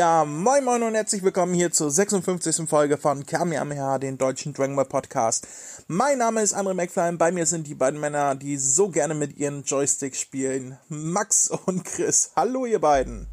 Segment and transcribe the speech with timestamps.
[0.00, 2.66] Ja, moin moin und herzlich willkommen hier zur 56.
[2.66, 5.46] Folge von Kamehameha, den deutschen Dragon Ball Podcast.
[5.88, 9.12] Mein Name ist André McFly und bei mir sind die beiden Männer, die so gerne
[9.12, 10.78] mit ihren Joysticks spielen.
[10.88, 12.32] Max und Chris.
[12.34, 13.26] Hallo ihr beiden.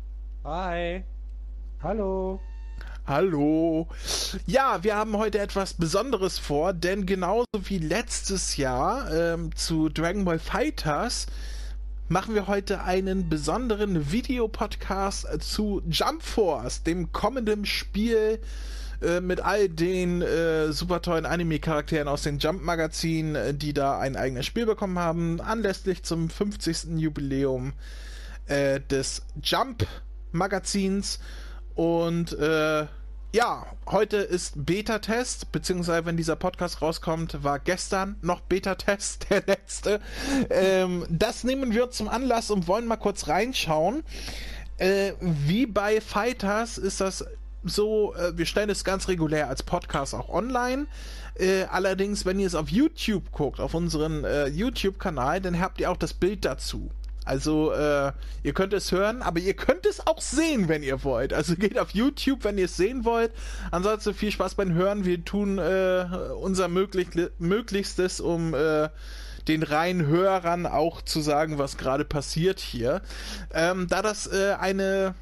[0.44, 1.06] Hi.
[1.82, 2.42] Hallo.
[3.06, 3.88] Hallo.
[4.46, 10.26] Ja, wir haben heute etwas Besonderes vor, denn genauso wie letztes Jahr ähm, zu Dragon
[10.26, 11.28] Ball Fighters
[12.10, 18.40] machen wir heute einen besonderen Videopodcast zu Jump Force, dem kommenden Spiel
[19.02, 24.16] äh, mit all den äh, super tollen Anime-Charakteren aus den Jump-Magazinen, äh, die da ein
[24.16, 26.98] eigenes Spiel bekommen haben, anlässlich zum 50.
[26.98, 27.74] Jubiläum
[28.48, 31.20] äh, des Jump-Magazins.
[31.76, 32.88] Und äh,
[33.34, 40.00] ja, heute ist Beta-Test, beziehungsweise wenn dieser Podcast rauskommt, war gestern noch Beta-Test, der letzte.
[40.50, 44.04] Ähm, das nehmen wir zum Anlass und wollen mal kurz reinschauen.
[44.78, 47.26] Äh, wie bei Fighters ist das
[47.64, 50.88] so, äh, wir stellen es ganz regulär als Podcast auch online.
[51.36, 55.92] Äh, allerdings, wenn ihr es auf YouTube guckt, auf unseren äh, YouTube-Kanal, dann habt ihr
[55.92, 56.90] auch das Bild dazu.
[57.28, 61.34] Also äh, ihr könnt es hören, aber ihr könnt es auch sehen, wenn ihr wollt.
[61.34, 63.32] Also geht auf YouTube, wenn ihr es sehen wollt.
[63.72, 65.06] Ansonsten viel Spaß beim Hören.
[65.06, 66.06] Wir tun äh,
[66.40, 68.90] unser möglich Möglichstes, um äh,
[69.48, 73.02] den reinen Hörern auch zu sagen, was gerade passiert hier.
[73.54, 75.16] Ähm, da das äh, eine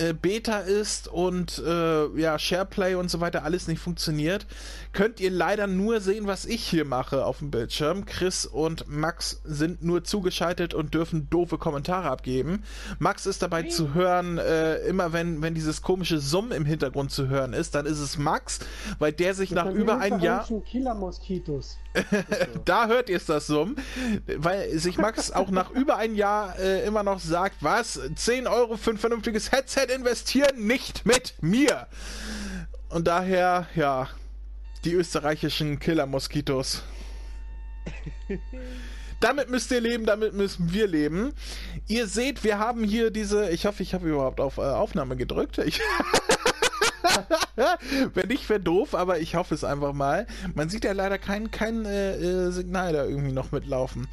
[0.00, 4.46] äh, Beta ist und äh, ja, SharePlay und so weiter alles nicht funktioniert,
[4.92, 8.06] könnt ihr leider nur sehen, was ich hier mache auf dem Bildschirm.
[8.06, 12.64] Chris und Max sind nur zugeschaltet und dürfen doofe Kommentare abgeben.
[12.98, 13.70] Max ist dabei hey.
[13.70, 17.86] zu hören, äh, immer wenn, wenn dieses komische Summ im Hintergrund zu hören ist, dann
[17.86, 18.60] ist es Max,
[18.98, 20.46] weil der sich nach über einem Jahr.
[20.70, 21.78] Killer-Moskitos.
[22.64, 23.76] da hört ihr es das Summen,
[24.38, 28.76] weil sich Max auch nach über ein Jahr äh, immer noch sagt, was, 10 Euro
[28.76, 31.86] für ein vernünftiges Headset investieren, nicht mit mir.
[32.88, 34.08] Und daher, ja,
[34.84, 36.82] die österreichischen Killer-Moskitos.
[39.20, 41.32] damit müsst ihr leben, damit müssen wir leben.
[41.86, 45.58] Ihr seht, wir haben hier diese, ich hoffe, ich habe überhaupt auf äh, Aufnahme gedrückt.
[45.58, 45.80] Ich
[48.14, 50.26] Wenn nicht, wäre doof, aber ich hoffe es einfach mal.
[50.54, 54.08] Man sieht ja leider kein, kein äh, äh, Signal da irgendwie noch mitlaufen.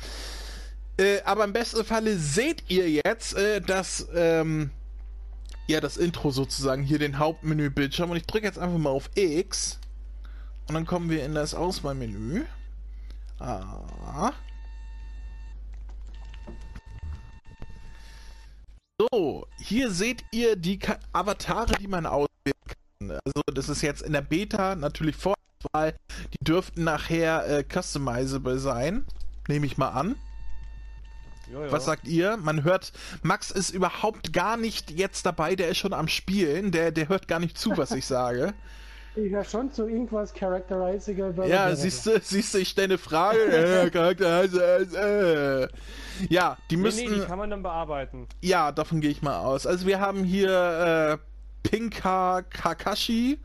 [0.97, 4.71] Äh, aber im besten Falle seht ihr jetzt, äh, dass ähm,
[5.67, 9.79] ja das Intro sozusagen hier den Hauptmenü-Bildschirm und ich drücke jetzt einfach mal auf X
[10.67, 12.44] und dann kommen wir in das Auswahlmenü.
[13.39, 14.31] Ah.
[19.00, 20.79] So, hier seht ihr die
[21.13, 22.27] Avatare, die man auswählen
[22.66, 23.11] kann.
[23.23, 25.95] Also das ist jetzt in der Beta natürlich Vorauswahl.
[26.33, 29.06] Die dürften nachher äh, customizable sein.
[29.47, 30.16] Nehme ich mal an.
[31.51, 32.37] Jo, Was sagt ihr?
[32.37, 32.91] Man hört,
[33.23, 37.27] Max ist überhaupt gar nicht jetzt dabei, der ist schon am Spielen, der, der hört
[37.27, 38.53] gar nicht zu, was ich sage.
[39.17, 41.33] Ich höre schon zu irgendwas Characteriziger.
[41.47, 43.39] Ja, siehst du, siehst du, ich stelle eine Frage.
[43.85, 45.67] äh, Charakterizer, äh.
[46.29, 47.05] Ja, die müssen.
[47.05, 48.27] Nee, nee, die kann man dann bearbeiten.
[48.41, 49.65] Ja, davon gehe ich mal aus.
[49.65, 53.39] Also wir haben hier äh, Pinka Kakashi.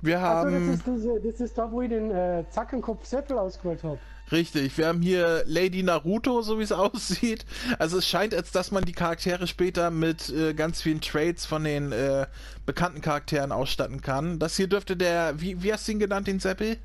[0.00, 0.54] Wir haben.
[0.54, 3.98] Also das, ist, das ist da, wo ich den äh, Zackenkopf Seppel ausgeholt habe.
[4.30, 7.46] Richtig, wir haben hier Lady Naruto, so wie es aussieht.
[7.78, 11.64] Also es scheint, als dass man die Charaktere später mit äh, ganz vielen Trades von
[11.64, 12.26] den äh,
[12.66, 14.38] bekannten Charakteren ausstatten kann.
[14.38, 16.78] Das hier dürfte der, wie, wie hast du ihn genannt, den Seppel?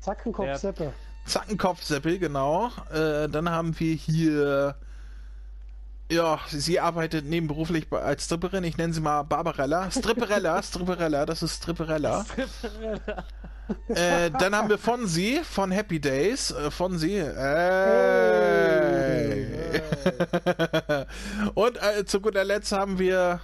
[0.00, 0.92] Zackenkopf Seppel.
[1.26, 2.70] Zackenkopf Seppel, genau.
[2.92, 4.76] Äh, dann haben wir hier
[6.10, 8.64] ja, sie arbeitet nebenberuflich als Stripperin.
[8.64, 9.90] Ich nenne sie mal Barbarella.
[9.90, 12.24] Stripperella, Stripperella, das ist Stripperella.
[12.24, 13.24] Stripperella.
[13.88, 16.50] Äh, dann haben wir Fonsi von Happy Days.
[16.50, 17.16] Äh, Fonsi.
[17.18, 17.46] Ey.
[21.54, 23.40] Und äh, zu guter Letzt haben wir.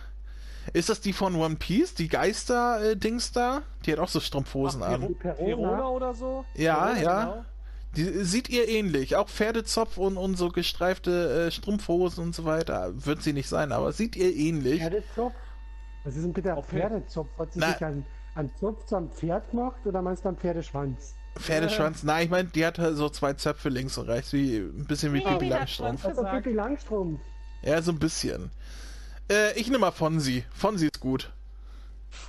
[0.72, 1.94] Ist das die von One Piece?
[1.94, 3.62] Die Geister-Dings da?
[3.84, 5.16] Die hat auch so Strumpfhosen Ach, an.
[5.16, 6.44] Perona oder so?
[6.54, 7.24] Ja, Perona, ja.
[7.24, 7.44] Genau.
[7.96, 9.16] Die sieht ihr ähnlich.
[9.16, 12.92] Auch Pferdezopf und, und so gestreifte äh, Strumpfhosen und so weiter.
[12.94, 14.80] Wird sie nicht sein, aber sieht ihr ähnlich.
[14.80, 15.34] Pferdezopf?
[16.04, 17.28] Was ist denn bitte ein Pferdezopf?
[17.38, 17.82] Hat sie Na, sich
[18.34, 21.14] an, an Zopf zu einem Pferd gemacht oder meinst du am Pferdeschwanz?
[21.38, 22.02] Pferdeschwanz?
[22.02, 22.06] Ja.
[22.08, 25.12] Nein, ich meine, die hat halt so zwei Zöpfe links und rechts, wie ein bisschen
[25.14, 26.04] wie Pippi Langstrumpf.
[26.04, 27.20] Also Pippi Langstrumpf.
[27.62, 28.50] Ja, so ein bisschen.
[29.30, 30.44] Äh, ich nehme mal Fonsi.
[30.52, 31.32] Fonsi ist gut.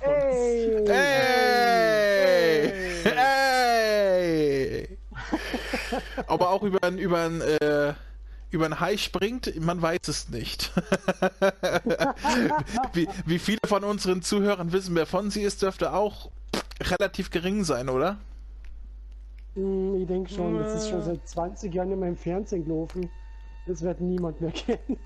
[0.00, 0.82] Hey!
[0.86, 2.72] Hey!
[3.04, 3.12] Hey!
[3.14, 4.98] hey.
[6.26, 7.92] Ob er auch über ein, über ein, äh,
[8.54, 10.72] über ein Hai springt, man weiß es nicht.
[12.92, 16.30] wie, wie viele von unseren Zuhörern wissen, wer von sie ist, dürfte auch
[16.80, 18.18] relativ gering sein, oder?
[19.54, 23.10] Hm, ich denke schon, das ist schon seit 20 Jahren in meinem Fernsehen gelaufen.
[23.66, 24.98] Das wird niemand mehr kennen.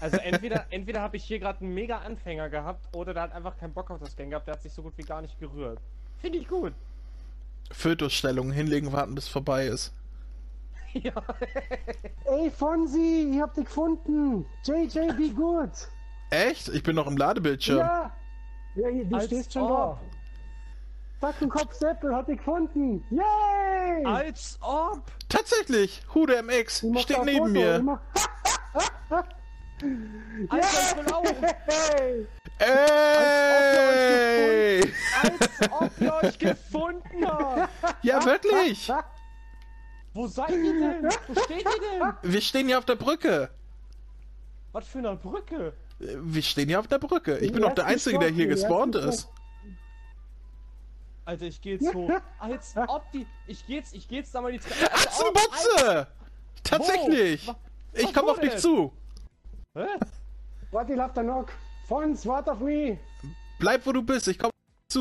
[0.00, 3.56] Also entweder, entweder habe ich hier gerade einen mega Anfänger gehabt oder der hat einfach
[3.56, 5.78] keinen Bock auf das Game gehabt, der hat sich so gut wie gar nicht gerührt.
[6.18, 6.72] Finde ich gut.
[7.70, 9.92] Fötusstellung hinlegen, warten, bis vorbei ist.
[11.02, 11.12] Ja.
[12.24, 14.44] Ey, Fonsi, ich hab dich gefunden.
[14.64, 15.70] JJ, be good.
[16.30, 16.68] Echt?
[16.68, 17.78] Ich bin noch im Ladebildschirm.
[17.78, 18.12] Ja.
[18.74, 19.70] ja du Als stehst schon ob.
[19.70, 20.00] da.
[21.20, 23.04] Backenkopf Seppel hat dich gefunden.
[23.10, 24.04] Yay!
[24.04, 25.02] Als ob!
[25.28, 26.02] Tatsächlich!
[26.14, 28.00] Hude MX steht neben Foto, mir.
[31.12, 31.24] auch!
[31.66, 32.26] Hey!
[32.58, 34.12] Ey!
[35.22, 37.70] Als ob ihr euch gefunden habt!
[38.02, 38.92] Ja, wirklich!
[40.14, 41.04] Wo seid ihr denn?
[41.04, 42.32] Wo steht ihr denn?
[42.32, 43.50] Wir stehen hier auf der Brücke.
[44.72, 45.72] Was für eine Brücke?
[45.98, 47.38] Wir stehen hier auf der Brücke.
[47.38, 49.28] Ich bin doch der Einzige, der hier gespawnt ist.
[51.24, 52.10] Alter, ich geh jetzt hoch.
[52.40, 53.26] Als ob die.
[53.46, 54.90] Ich geh jetzt, ich geh jetzt da mal die Treppe.
[54.92, 56.06] Ach, zum Butze!
[56.64, 57.46] Tatsächlich!
[57.46, 57.54] Wo?
[57.92, 58.92] Ich Was komme auf dich zu.
[59.74, 59.86] Hä?
[60.72, 61.46] Warte, ich lauf da noch.
[61.86, 62.98] Fons, warte auf mich.
[63.58, 64.26] Bleib, wo du bist.
[64.28, 64.52] Ich komme
[64.88, 65.00] zu.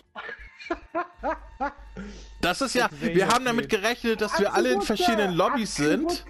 [2.42, 6.26] Das ist ja, wir haben damit gerechnet, dass wir alle in verschiedenen Lobbys sind.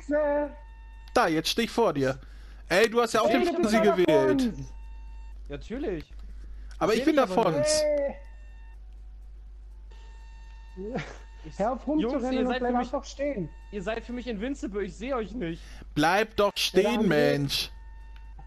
[1.14, 2.20] Da, jetzt stehe ich vor dir.
[2.70, 4.54] Ey, du hast ja auch den Fonsi gewählt.
[5.50, 6.06] Natürlich.
[6.80, 7.28] Aber ich bin der.
[7.28, 7.84] Fons.
[11.44, 13.50] Ich, Hör auf rumzurennen ihr und seid, bleib für mich, einfach stehen.
[13.72, 15.62] ihr seid für mich invincible, ich sehe euch nicht.
[15.96, 17.72] Bleib doch stehen, Ja, Mensch.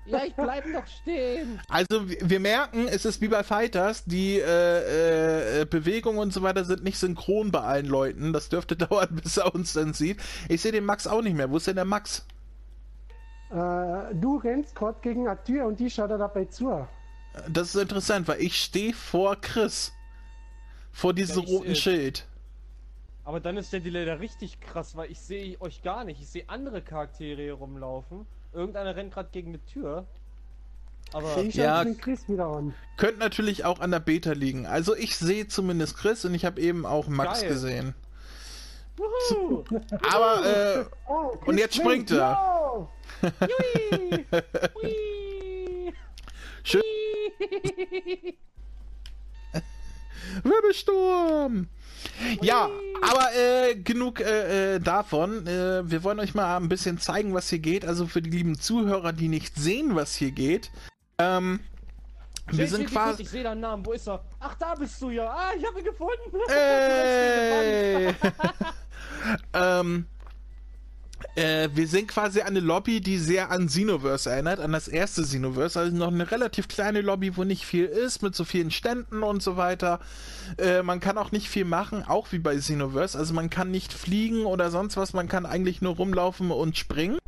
[0.07, 1.61] Ja, ich bleib doch stehen.
[1.69, 6.65] Also wir merken, es ist wie bei Fighters, die äh, äh, Bewegungen und so weiter
[6.65, 8.33] sind nicht synchron bei allen Leuten.
[8.33, 10.21] Das dürfte dauern, bis er uns dann sieht.
[10.49, 11.51] Ich sehe den Max auch nicht mehr.
[11.51, 12.27] Wo ist denn der Max?
[13.51, 16.87] Äh, du rennst gerade gegen eine Tür und die schaut er dabei zu.
[17.49, 19.93] Das ist interessant, weil ich stehe vor Chris.
[20.93, 22.27] Vor diesem Ja, roten Schild.
[23.25, 26.21] Aber dann ist der Delay da richtig krass, weil ich sehe euch gar nicht.
[26.21, 28.27] Ich sehe andere Charaktere hier rumlaufen.
[28.55, 30.07] Irgendeiner rennt gerade gegen eine Tür.
[31.13, 31.85] Aber Ich Ja.
[32.01, 32.75] Chris wieder an.
[32.97, 34.67] Könnte natürlich auch an der Beta liegen.
[34.67, 37.49] Also ich sehe zumindest Chris und ich habe eben auch Max Geil.
[37.51, 37.95] gesehen.
[38.97, 39.65] Wuhu!
[40.13, 42.89] Aber äh, Oh, Und jetzt springt er.
[43.23, 44.25] Jui!
[44.75, 45.93] Hui!
[46.63, 46.83] schön.
[50.43, 51.69] Wirbelsturm!
[52.41, 52.69] Ja,
[53.03, 55.47] aber äh, genug äh, äh, davon.
[55.47, 57.85] Äh, wir wollen euch mal ein bisschen zeigen, was hier geht.
[57.85, 60.71] Also für die lieben Zuhörer, die nicht sehen, was hier geht.
[61.19, 61.61] Ähm,
[62.51, 63.23] wir sind quasi.
[63.23, 63.87] Ich sehe deinen Namen.
[63.87, 64.23] Wo ist er?
[64.41, 65.27] Ach, da bist du ja.
[65.31, 66.39] Ah, ich habe ihn gefunden.
[66.49, 68.15] Ey!
[69.55, 70.07] ähm,
[71.35, 75.81] äh, wir sind quasi eine Lobby, die sehr an Xenoverse erinnert, an das erste Xenoverse.
[75.81, 79.43] Also noch eine relativ kleine Lobby, wo nicht viel ist, mit so vielen Ständen und
[79.43, 80.01] so weiter.
[80.59, 83.19] Äh, man kann auch nicht viel machen, auch wie bei Xenoverse.
[83.19, 87.19] Also man kann nicht fliegen oder sonst was, man kann eigentlich nur rumlaufen und springen.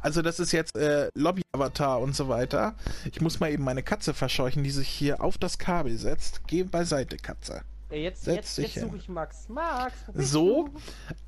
[0.00, 2.74] Also das ist jetzt äh, Lobby-Avatar und so weiter.
[3.10, 6.42] Ich muss mal eben meine Katze verscheuchen, die sich hier auf das Kabel setzt.
[6.46, 7.62] Geh beiseite, Katze.
[7.94, 9.48] Jetzt, jetzt, jetzt suche ich Max.
[9.48, 10.70] Max, So.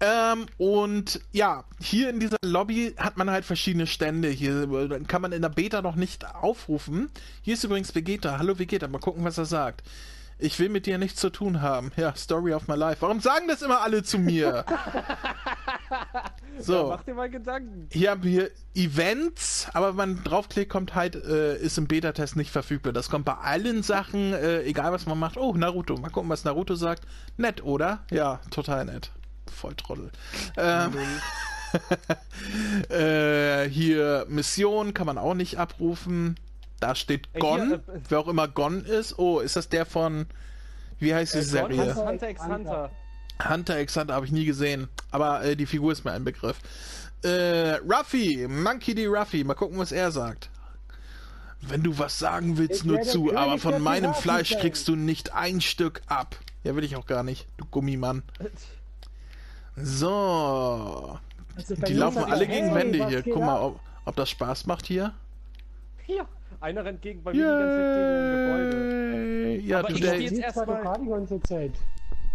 [0.01, 4.29] Ähm, und ja, hier in dieser Lobby hat man halt verschiedene Stände.
[4.29, 7.11] Hier äh, kann man in der Beta noch nicht aufrufen.
[7.43, 8.39] Hier ist übrigens Vegeta.
[8.39, 9.83] Hallo Vegeta, mal gucken, was er sagt.
[10.39, 11.93] Ich will mit dir nichts zu tun haben.
[11.97, 12.99] Ja, Story of my life.
[13.01, 14.65] Warum sagen das immer alle zu mir?
[16.57, 17.87] Ja, so, mach dir mal Gedanken.
[17.93, 22.51] hier haben wir Events, aber wenn man draufklickt, kommt halt, äh, ist im Beta-Test nicht
[22.51, 22.93] verfügbar.
[22.95, 25.37] Das kommt bei allen Sachen, äh, egal was man macht.
[25.37, 25.97] Oh, Naruto.
[25.99, 27.03] Mal gucken, was Naruto sagt.
[27.37, 28.05] Nett, oder?
[28.11, 29.11] Ja, total nett.
[29.55, 30.11] Voll Trottel.
[30.57, 30.93] Ähm,
[32.89, 36.37] äh, hier Mission kann man auch nicht abrufen.
[36.81, 39.19] Da steht Äh, Gon, hier, äh, wer auch immer Gon ist.
[39.19, 40.27] Oh, ist das der von,
[40.99, 41.79] wie heißt die Äh, Serie?
[41.95, 42.91] Hunter, Hunter x Hunter.
[43.49, 46.59] Hunter x Hunter habe ich nie gesehen, aber äh, die Figur ist mir ein Begriff.
[47.23, 49.07] Äh, Ruffy, Monkey D.
[49.07, 50.51] Ruffy, mal gucken, was er sagt.
[51.63, 54.61] Wenn du was sagen willst, Ich nur zu, aber von meinem Fleisch sein.
[54.61, 56.37] kriegst du nicht ein Stück ab.
[56.63, 58.23] Ja, will ich auch gar nicht, du Gummimann.
[59.77, 61.19] So,
[61.57, 63.23] Also die laufen alle gegen Wände hier.
[63.23, 65.13] Guck mal, ob, ob das Spaß macht hier.
[66.07, 66.27] Ja,
[66.61, 69.47] einer rennt gegen bei mir die ganze Zeit gegen ein Gebäude.
[69.49, 69.61] Yay.
[69.61, 71.73] Ja, Aber du, ich der, stehe jetzt erstmal- doch gerade die ganze Zeit.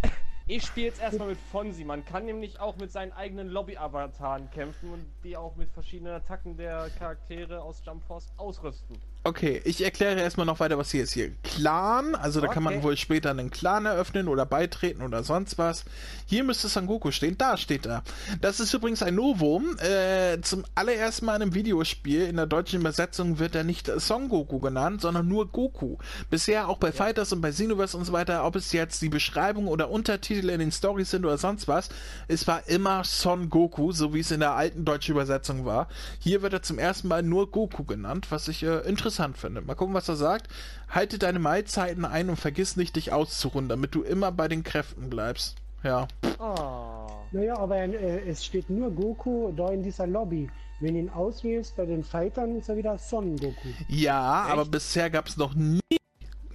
[0.48, 1.86] Ich spiele jetzt erstmal mit Fonsi.
[1.86, 6.58] Man kann nämlich auch mit seinen eigenen Lobby-Avataren kämpfen und die auch mit verschiedenen Attacken
[6.58, 8.98] der Charaktere aus Jump Force ausrüsten.
[9.24, 11.14] Okay, ich erkläre erstmal noch weiter, was hier ist.
[11.14, 12.56] Hier Clan, also da okay.
[12.56, 15.86] kann man wohl später einen Clan eröffnen oder beitreten oder sonst was.
[16.26, 18.02] Hier müsste Son Goku stehen, da steht er.
[18.42, 19.78] Das ist übrigens ein Novum.
[19.78, 24.28] Äh, zum allerersten Mal in einem Videospiel, in der deutschen Übersetzung wird er nicht Son
[24.28, 25.98] Goku genannt, sondern nur Goku.
[26.32, 26.94] Bisher auch bei ja.
[26.94, 30.60] Fighters und bei Xenoverse und so weiter, ob es jetzt die Beschreibung oder Untertitel in
[30.60, 31.90] den Stories sind oder sonst was,
[32.28, 35.90] es war immer Son Goku, so wie es in der alten deutschen Übersetzung war.
[36.18, 39.62] Hier wird er zum ersten Mal nur Goku genannt, was ich äh, interessant interessant finde.
[39.62, 40.48] Mal gucken, was er sagt.
[40.90, 45.10] Halte deine Mahlzeiten ein und vergiss nicht, dich auszuruhen, damit du immer bei den Kräften
[45.10, 45.58] bleibst.
[45.84, 46.08] Ja.
[46.40, 47.08] Oh.
[47.32, 50.50] Naja, aber äh, es steht nur Goku da in dieser Lobby.
[50.80, 53.70] Wenn ihn auswählst bei den Fightern, ist er wieder Son Goku.
[53.88, 54.54] Ja, Echt?
[54.54, 55.82] aber bisher gab es noch nie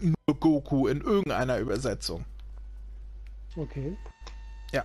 [0.01, 2.25] nur Goku in irgendeiner Übersetzung.
[3.57, 3.97] Okay.
[4.73, 4.85] Ja.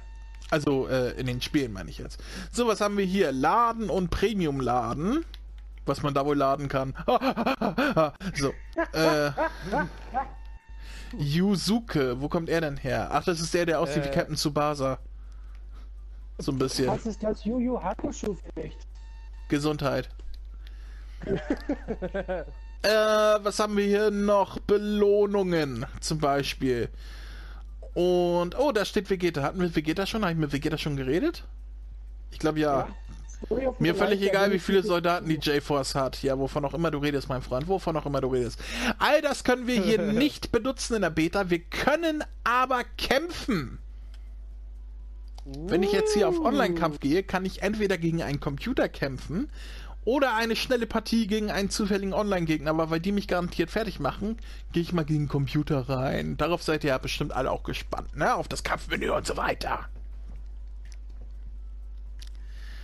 [0.49, 2.21] Also äh, in den Spielen meine ich jetzt.
[2.51, 3.31] So, was haben wir hier?
[3.31, 5.25] Laden und Premium-Laden
[5.85, 6.93] was man da wohl laden kann.
[8.35, 8.53] so.
[8.93, 9.31] Äh,
[11.17, 13.09] Yuzuke, wo kommt er denn her?
[13.11, 14.99] Ach, das ist der, der aussieht äh, wie Captain Tsubasa.
[16.37, 16.87] So ein bisschen.
[16.87, 18.87] Was ist das Yu Yu Hakusho vielleicht?
[19.47, 20.09] Gesundheit.
[21.25, 22.45] äh,
[22.89, 24.59] was haben wir hier noch?
[24.59, 26.89] Belohnungen zum Beispiel.
[27.93, 29.43] Und, oh, da steht Vegeta.
[29.43, 30.21] Hatten wir Vegeta schon?
[30.21, 31.43] Habe ich mit Vegeta schon geredet?
[32.31, 32.79] Ich glaube ja.
[32.79, 32.87] ja.
[33.79, 36.21] Mir völlig egal, wie viele Soldaten die J-Force hat.
[36.23, 37.67] Ja, wovon auch immer du redest, mein Freund.
[37.67, 38.59] Wovon auch immer du redest.
[38.99, 41.49] All das können wir hier nicht benutzen in der Beta.
[41.49, 43.79] Wir können aber kämpfen.
[45.45, 49.49] Wenn ich jetzt hier auf Online-Kampf gehe, kann ich entweder gegen einen Computer kämpfen
[50.05, 52.69] oder eine schnelle Partie gegen einen zufälligen Online-Gegner.
[52.69, 54.37] Aber weil die mich garantiert fertig machen,
[54.71, 56.37] gehe ich mal gegen den Computer rein.
[56.37, 58.35] Darauf seid ihr ja bestimmt alle auch gespannt, ne?
[58.35, 59.89] Auf das Kampfmenü und so weiter.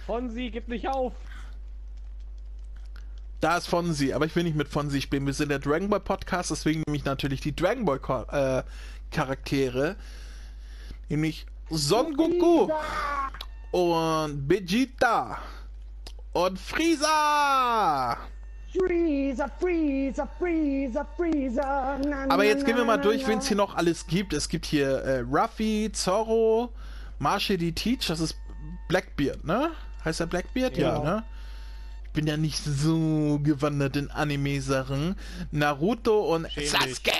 [0.07, 1.11] Fonsi, gib nicht auf!
[3.41, 5.25] Da ist Fonsi, aber ich will nicht mit Fonsi spielen.
[5.25, 7.99] Wir sind der Dragon Ball Podcast, deswegen nehme ich natürlich die Dragon Ball
[8.31, 8.63] äh,
[9.13, 9.97] Charaktere.
[11.09, 12.69] Nämlich Son Goku
[13.71, 15.39] und Vegeta
[16.31, 18.17] und Frieza.
[18.71, 21.99] Freezer, Freezer, Freezer, Freezer.
[22.07, 24.31] Na, Aber jetzt gehen wir mal durch, wen es hier noch alles gibt.
[24.31, 26.71] Es gibt hier äh, Ruffy, Zorro,
[27.19, 27.73] Marshall D.
[27.73, 28.37] Teach, das ist
[28.87, 29.71] Blackbeard, ne?
[30.05, 30.77] Heißt er Blackbeard?
[30.77, 31.23] Ja, ja ne?
[32.05, 35.15] Ich bin ja nicht so gewandert in Anime-Sachen.
[35.51, 36.71] Naruto und Schämlich.
[36.71, 37.11] Sasuke!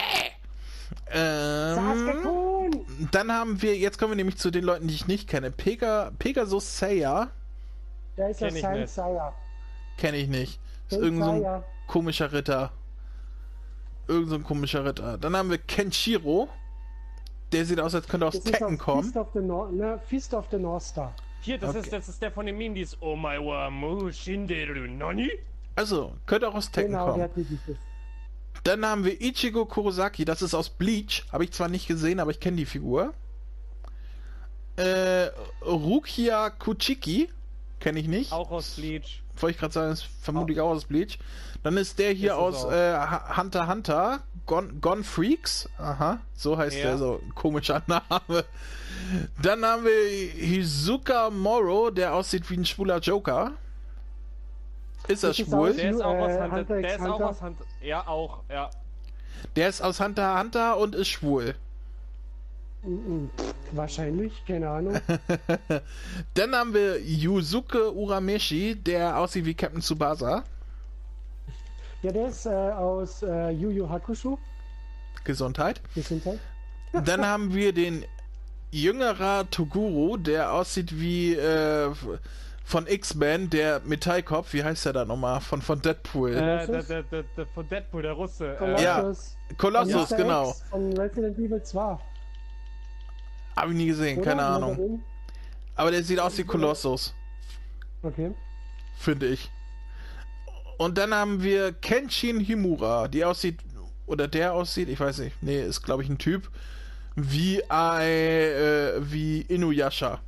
[1.12, 5.52] Ähm, dann haben wir, jetzt kommen wir nämlich zu den Leuten, die ich nicht kenne.
[5.52, 7.30] Pega, Pegasus Seiya.
[8.18, 9.34] Der ist ja Saint Seiya.
[9.98, 10.60] Kenne ich nicht.
[10.90, 12.72] Ist irgend so ein komischer Ritter.
[14.08, 15.18] Irgend so ein komischer Ritter.
[15.18, 16.48] Dann haben wir Kenshiro.
[17.52, 19.16] Der sieht aus, als könnte er aus Tekken kommen.
[19.16, 20.00] Of, the Nor ne?
[20.08, 21.14] Feast of the North Star.
[21.48, 21.80] Hier, das, okay.
[21.80, 25.32] ist, das ist der von dem Meme, dieses Oh my wa mu shinderu nani?
[25.78, 27.30] Also, könnte auch aus Tekken genau, kommen.
[28.66, 31.24] Dann haben wir Ichigo Kurosaki, das ist aus Bleach.
[31.32, 33.14] Habe ich zwar nicht gesehen, aber ich kenne die Figur.
[34.76, 35.30] Äh,
[35.66, 37.30] Rukia Kuchiki,
[37.80, 38.34] kenne ich nicht.
[38.34, 39.24] Auch aus Bleach.
[39.38, 41.18] Wollte ich gerade sagen, ist vermutlich auch aus Bleach.
[41.64, 43.00] Dann ist der hier ist aus äh,
[43.38, 45.70] Hunter Hunter, Gone, Gone Freaks.
[45.78, 46.84] Aha, so heißt ja.
[46.84, 48.44] der, so komischer Name.
[49.42, 50.10] Dann haben wir
[50.46, 53.52] Hizuka Moro, der aussieht wie ein schwuler Joker.
[55.08, 55.74] Ist er schwul?
[55.74, 56.82] Der ist auch aus äh, Hunter.
[56.82, 57.66] Der ist auch aus Hunter.
[57.82, 58.70] Ja, auch, ja.
[59.56, 61.56] Der ist aus Hunter Hunter und ist schwul.
[63.72, 65.00] Wahrscheinlich, keine Ahnung.
[66.34, 70.44] Dann haben wir Yusuke Urameshi, der aussieht wie Captain Tsubasa.
[72.04, 74.38] Ja, der ist äh, aus äh, Yu Yu Hakusho.
[75.24, 75.82] Gesundheit.
[75.96, 76.40] Gesundheit.
[76.94, 78.06] Dann haben wir den
[78.72, 81.92] jüngerer Toguro, der aussieht wie äh,
[82.64, 85.40] von X-Men, der Metallkopf, wie heißt der da nochmal?
[85.40, 86.34] Von, von Deadpool.
[86.34, 88.56] Äh, der, der, der, der, von Deadpool, der Russe.
[88.58, 88.84] Colossus.
[88.84, 90.50] Ja, Kolossus, genau.
[90.50, 91.98] X von Resident Evil 2.
[93.56, 94.30] Hab ich nie gesehen, Oder?
[94.30, 95.02] keine Ahnung.
[95.76, 97.14] Aber der sieht aus wie Kolossus.
[98.04, 98.34] Okay.
[98.98, 99.50] Finde ich.
[100.78, 103.60] Und dann haben wir Kenshin Himura, die aussieht,
[104.06, 106.50] oder der aussieht, ich weiß nicht, nee, ist glaube ich ein Typ,
[107.18, 110.20] wie ein, äh, wie Inuyasha.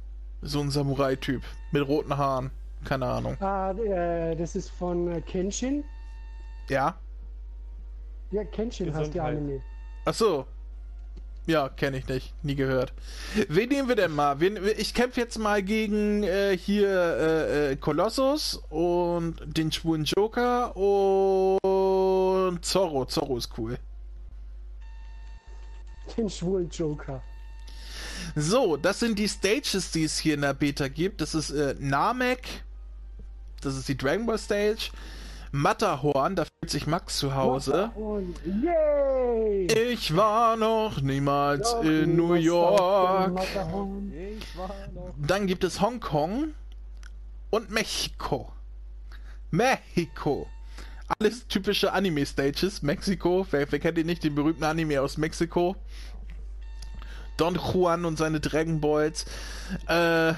[0.42, 1.44] So ein Samurai-Typ.
[1.72, 2.50] Mit roten Haaren.
[2.84, 3.38] Keine Ahnung.
[3.42, 5.84] Ah, äh, das ist von äh, Kenshin?
[6.68, 6.96] Ja.
[8.32, 9.06] Ja, Kenshin Gesundheit.
[9.06, 9.62] heißt die Anime.
[10.06, 10.46] Ach so.
[11.46, 12.34] Ja, kenne ich nicht.
[12.44, 12.94] Nie gehört.
[13.48, 14.40] Wen nehmen wir denn mal?
[14.40, 20.76] Wen, ich kämpfe jetzt mal gegen äh, hier äh, äh, Kolossus und den schwulen Joker
[20.76, 23.06] und Zorro.
[23.06, 23.78] Zorro ist cool
[26.16, 27.22] den schwulen Joker.
[28.36, 31.22] So, das sind die Stages, die es hier in der Beta gibt.
[31.22, 32.64] Das ist äh, Namek,
[33.62, 34.92] das ist die Dragon Ball Stage.
[35.52, 37.92] Matterhorn, da fühlt sich Max zu Hause.
[38.46, 39.66] Yay!
[39.92, 43.42] Ich war noch niemals Doch, in New York.
[45.18, 46.54] Dann gibt es Hongkong
[47.50, 48.52] und Mexiko.
[49.50, 50.48] Mexiko.
[51.18, 52.84] Alles typische Anime-Stages.
[52.84, 55.76] Mexiko, wer, wer kennt ihn nicht, den berühmten Anime aus Mexiko?
[57.36, 59.26] Don Juan und seine Dragon Balls.
[59.88, 60.32] Äh,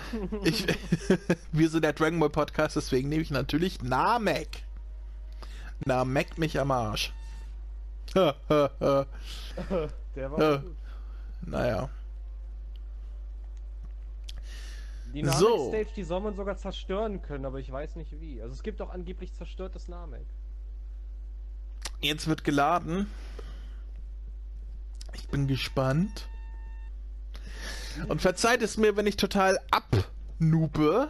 [0.44, 0.66] ich,
[1.52, 4.64] wir sind der Dragon Ball Podcast, deswegen nehme ich natürlich Namek.
[5.84, 7.12] Namek mich am Arsch.
[8.14, 10.76] der war äh, gut.
[11.42, 11.90] Naja.
[15.14, 15.96] Die Namek-Stage, so.
[15.96, 18.42] die soll man sogar zerstören können, aber ich weiß nicht wie.
[18.42, 20.26] Also es gibt auch angeblich zerstörtes Namek.
[22.02, 23.08] Jetzt wird geladen.
[25.14, 26.28] Ich bin gespannt.
[28.08, 31.10] Und verzeiht es mir, wenn ich total abnube,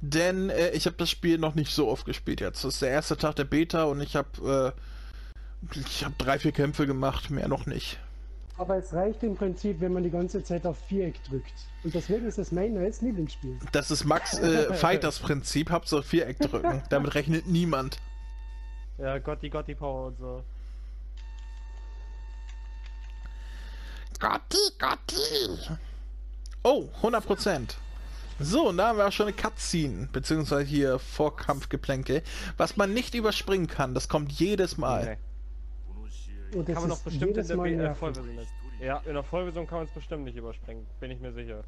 [0.00, 2.64] denn äh, ich habe das Spiel noch nicht so oft gespielt jetzt.
[2.64, 4.80] Das ist der erste Tag der Beta und ich habe äh,
[5.74, 7.98] ich habe drei, vier Kämpfe gemacht, mehr noch nicht.
[8.56, 11.52] Aber es reicht im Prinzip, wenn man die ganze Zeit auf Viereck drückt.
[11.82, 13.58] Und deswegen ist es mein neues Lieblingsspiel.
[13.72, 16.82] Das ist Max äh, Fighters Prinzip, Hauptsache Viereck drücken.
[16.90, 17.98] Damit rechnet niemand.
[19.00, 20.44] Ja, Gotti Gotti Power und so.
[24.18, 25.78] Gotti Gotti!
[26.62, 27.76] Oh, 100%.
[28.38, 32.22] So, und da haben wir auch schon eine Cutscene, beziehungsweise hier Vorkampfgeplänke,
[32.56, 33.94] was man nicht überspringen kann.
[33.94, 35.18] Das kommt jedes Mal.
[36.52, 36.72] Okay.
[36.72, 38.50] kann man doch bestimmt in der äh, Vollversion nicht.
[38.80, 41.64] Ja, in der Vollversion kann man es bestimmt nicht überspringen, bin ich mir sicher.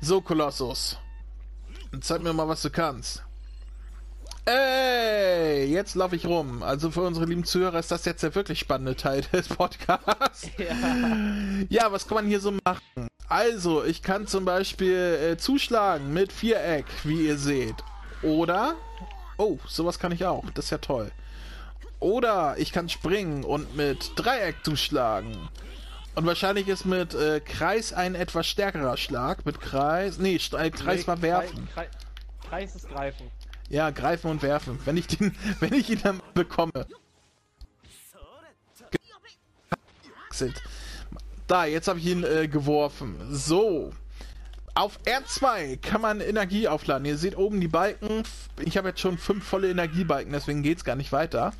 [0.00, 0.98] So, Kolossus.
[2.00, 3.24] Zeig mir mal, was du kannst.
[4.46, 6.62] Ey, jetzt laufe ich rum.
[6.62, 10.48] Also für unsere lieben Zuhörer ist das jetzt der wirklich spannende Teil des Podcasts.
[10.58, 10.76] Ja,
[11.68, 13.08] ja was kann man hier so machen?
[13.28, 17.76] Also, ich kann zum Beispiel äh, zuschlagen mit Viereck, wie ihr seht.
[18.22, 18.74] Oder,
[19.38, 20.44] oh, sowas kann ich auch.
[20.54, 21.10] Das ist ja toll.
[22.00, 25.48] Oder ich kann springen und mit Dreieck zuschlagen.
[26.14, 29.46] Und wahrscheinlich ist mit äh, Kreis ein etwas stärkerer Schlag.
[29.46, 30.18] Mit Kreis.
[30.18, 31.66] Nee, Kreis nee, war werfen.
[31.72, 31.88] Kreis,
[32.48, 33.30] Kreis ist greifen.
[33.68, 34.78] Ja, greifen und werfen.
[34.84, 36.86] Wenn ich den, wenn ich ihn dann bekomme.
[41.46, 43.16] Da, jetzt habe ich ihn äh, geworfen.
[43.30, 43.92] So.
[44.76, 47.06] Auf R2 kann man Energie aufladen.
[47.06, 48.24] Ihr seht oben die Balken.
[48.60, 51.52] Ich habe jetzt schon fünf volle Energiebalken, deswegen geht es gar nicht weiter.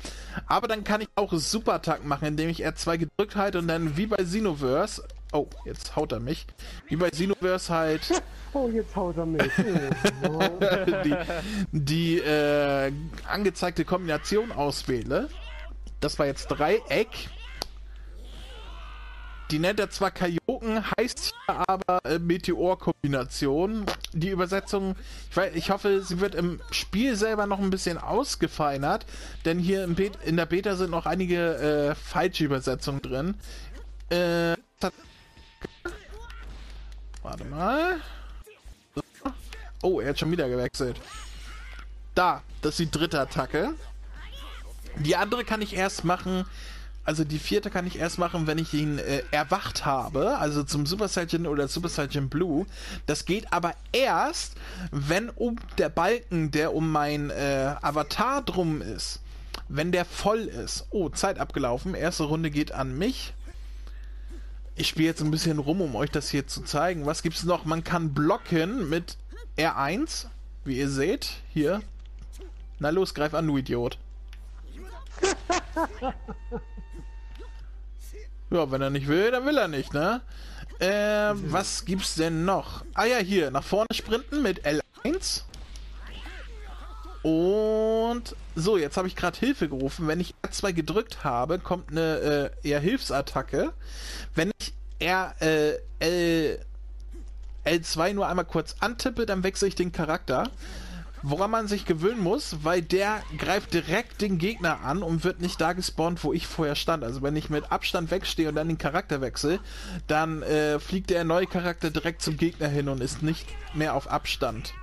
[0.47, 4.07] Aber dann kann ich auch Super-Attack machen, indem ich R2 gedrückt halte und dann wie
[4.07, 5.07] bei Xenoverse.
[5.35, 6.47] Oh, jetzt haut er mich.
[6.87, 8.23] Wie bei Xenoverse halt.
[8.57, 9.41] Oh, jetzt haut er mich.
[11.03, 11.17] die
[11.73, 12.89] die äh,
[13.27, 15.27] angezeigte Kombination auswähle.
[15.99, 17.09] Das war jetzt Dreieck.
[19.51, 23.87] Die nennt er zwar Kajoken, heißt hier aber äh, Meteor-Kombination.
[24.13, 24.95] Die Übersetzung,
[25.29, 29.05] ich, weiß, ich hoffe, sie wird im Spiel selber noch ein bisschen ausgefeinert,
[29.43, 31.55] denn hier in der Beta sind noch einige
[31.89, 33.35] äh, falsche Übersetzungen drin.
[34.09, 34.55] Äh,
[37.21, 38.01] warte mal.
[39.81, 40.99] Oh, er hat schon wieder gewechselt.
[42.15, 43.73] Da, das ist die dritte Attacke.
[44.97, 46.45] Die andere kann ich erst machen,
[47.05, 50.87] also die vierte kann ich erst machen, wenn ich ihn äh, erwacht habe, also zum
[50.87, 52.65] Super Saiyan oder Super Saiyan Blue.
[53.05, 54.55] Das geht aber erst,
[54.89, 59.21] wenn um der Balken, der um mein äh, Avatar drum ist,
[59.69, 60.87] wenn der voll ist.
[60.89, 61.93] Oh, Zeit abgelaufen.
[61.93, 63.34] Erste Runde geht an mich.
[64.75, 67.05] Ich spiele jetzt ein bisschen rum, um euch das hier zu zeigen.
[67.05, 67.65] Was gibt's noch?
[67.65, 69.17] Man kann blocken mit
[69.57, 70.25] R1,
[70.65, 71.37] wie ihr seht.
[71.53, 71.81] Hier.
[72.79, 73.97] Na los, greif an, du Idiot.
[78.51, 80.21] Ja, wenn er nicht will, dann will er nicht, ne?
[80.79, 82.85] Äh, was gibt's denn noch?
[82.93, 85.41] Ah ja, hier, nach vorne sprinten mit L1.
[87.25, 90.07] Und so, jetzt habe ich gerade Hilfe gerufen.
[90.07, 93.73] Wenn ich R2 gedrückt habe, kommt eine äh, eher Hilfsattacke.
[94.35, 96.59] Wenn ich R, äh, L,
[97.65, 100.51] L2 nur einmal kurz antippe, dann wechsle ich den Charakter
[101.27, 105.59] woran man sich gewöhnen muss, weil der greift direkt den Gegner an und wird nicht
[105.59, 107.03] da gespawnt, wo ich vorher stand.
[107.03, 109.59] Also wenn ich mit Abstand wegstehe und dann den Charakter wechsle,
[110.05, 114.07] dann äh, fliegt der neue Charakter direkt zum Gegner hin und ist nicht mehr auf
[114.11, 114.75] Abstand.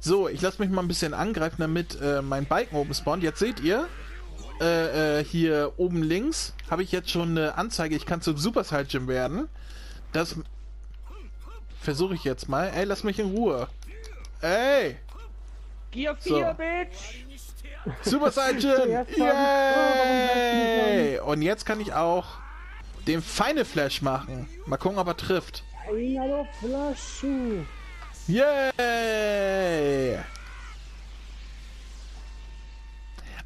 [0.00, 3.22] So, ich lasse mich mal ein bisschen angreifen, damit äh, mein Balken oben spawnt.
[3.22, 3.88] Jetzt seht ihr,
[4.60, 8.64] äh, äh, hier oben links habe ich jetzt schon eine Anzeige, ich kann zum Super
[8.64, 9.48] Saiyan werden.
[10.12, 10.36] Das
[11.80, 12.70] versuche ich jetzt mal.
[12.74, 13.68] Ey, lass mich in Ruhe.
[14.40, 14.96] Ey!
[15.90, 16.54] Gear 4, so.
[16.54, 17.24] Bitch!
[18.02, 19.06] Super Saiyan!
[19.16, 21.18] Yay!
[21.20, 22.26] Und jetzt kann ich auch
[23.06, 24.48] den Final Flash machen.
[24.66, 25.64] Mal gucken, ob er trifft.
[28.28, 30.18] Yay!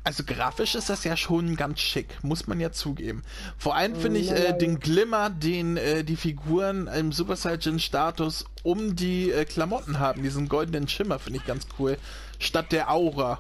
[0.05, 3.23] Also grafisch ist das ja schon ganz schick, muss man ja zugeben.
[3.57, 8.45] Vor allem finde ich äh, den Glimmer, den äh, die Figuren im Super Saiyan Status
[8.65, 11.97] um die äh, Klamotten haben, diesen goldenen Schimmer, finde ich ganz cool,
[12.41, 13.39] statt der Aura.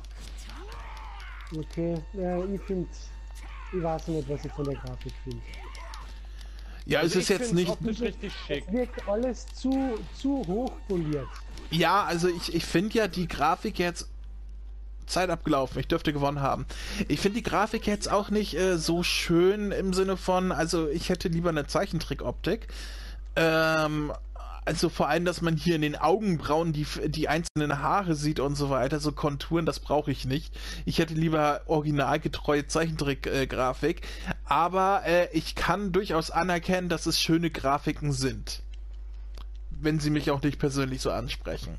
[1.53, 2.89] Okay, äh, ich finde,
[3.73, 5.43] ich weiß nicht, was ich von der Grafik finde.
[6.87, 7.71] Ja, also es ist jetzt nicht.
[8.01, 8.65] richtig schick.
[8.67, 11.29] Es wirkt alles zu, zu hoch poliert.
[11.71, 14.09] Ja, also ich, ich finde ja die Grafik jetzt
[15.07, 16.67] Zeit abgelaufen, ich dürfte gewonnen haben.
[17.09, 21.09] Ich finde die Grafik jetzt auch nicht äh, so schön im Sinne von, also ich
[21.09, 22.69] hätte lieber eine Zeichentrick-Optik.
[23.37, 24.13] Ähm,
[24.65, 28.55] also vor allem, dass man hier in den Augenbrauen die, die einzelnen Haare sieht und
[28.55, 30.55] so weiter, so Konturen, das brauche ich nicht.
[30.85, 34.03] Ich hätte lieber originalgetreue Zeichentrick-Grafik,
[34.45, 38.63] aber äh, ich kann durchaus anerkennen, dass es schöne Grafiken sind.
[39.71, 41.79] Wenn sie mich auch nicht persönlich so ansprechen.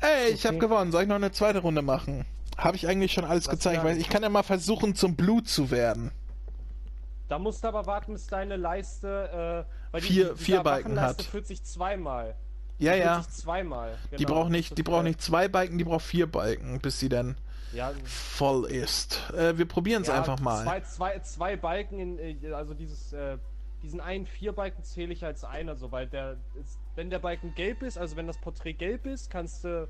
[0.00, 0.48] Ey, ich okay.
[0.48, 0.92] habe gewonnen.
[0.92, 2.26] Soll ich noch eine zweite Runde machen?
[2.58, 5.48] Habe ich eigentlich schon alles Was gezeigt, weil ich kann ja mal versuchen, zum Blut
[5.48, 6.10] zu werden.
[7.28, 11.22] Da musst du aber warten, bis deine Leiste, äh, weil vier, die, vier Balken hat.
[11.22, 12.36] fühlt sich zweimal.
[12.78, 13.22] Ja, die ja.
[13.22, 13.96] zweimal.
[14.10, 14.18] Genau.
[14.18, 17.36] Die braucht nicht, die braucht nicht zwei Balken, die braucht vier Balken, bis sie dann
[17.72, 19.30] ja, voll ist.
[19.32, 20.64] Äh, wir probieren es ja, einfach mal.
[20.64, 23.38] Zwei, zwei, zwei Balken in, äh, also dieses, äh,
[23.82, 27.82] diesen einen Vierbalken zähle ich als einer, so, weil der, ist, wenn der Balken gelb
[27.82, 29.88] ist, also wenn das Porträt gelb ist, kannst du,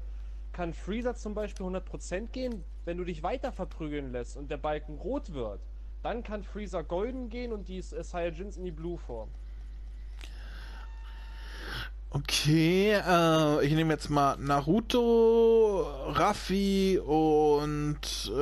[0.52, 2.64] kann Freezer zum Beispiel 100% gehen.
[2.84, 5.60] Wenn du dich weiter verprügeln lässt und der Balken rot wird,
[6.04, 9.30] dann kann Freezer golden gehen und die Saiyajins in die Blue Form.
[12.10, 18.34] Okay, äh, ich nehme jetzt mal Naruto, Raffi und äh,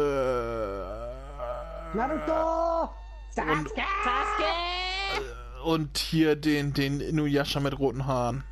[1.97, 2.91] Naruto!
[3.31, 3.71] Sasuke!
[4.05, 4.51] Sasuke!
[5.65, 8.43] Und hier den, den Inuyasha mit roten Haaren.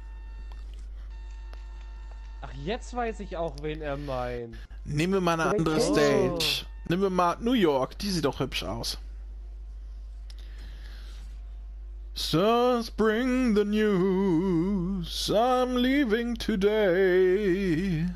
[2.42, 4.56] Ach, jetzt weiß ich auch, wen er meint.
[4.84, 5.80] Nehmen wir mal eine andere oh.
[5.80, 6.64] Stage.
[6.88, 8.98] Nehmen wir mal New York, die sieht doch hübsch aus.
[12.14, 18.06] Just bring the news, I'm leaving today.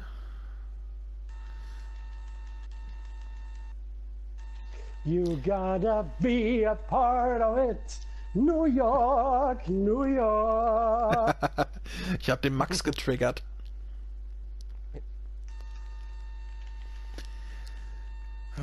[5.04, 7.98] You gotta be a part of it.
[8.34, 11.36] New York, New York.
[12.20, 13.42] ich hab den Max getriggert.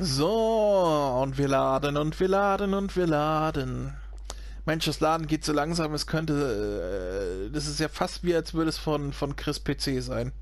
[0.00, 3.92] So, und wir laden und wir laden und wir laden.
[4.64, 7.48] Mensch, das Laden geht so langsam, es könnte.
[7.48, 10.32] Äh, das ist ja fast wie, als würde es von, von Chris PC sein.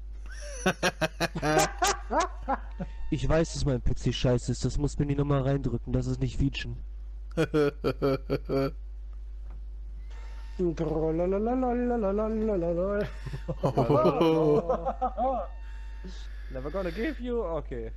[3.10, 6.20] ich weiß, dass mein PC scheiße ist, das muss mir die Nummer reindrücken, das ist
[6.20, 6.76] nicht Feature.
[16.52, 17.42] Never gonna give you?
[17.42, 17.92] Okay.